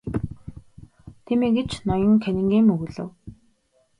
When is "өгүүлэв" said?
2.73-3.09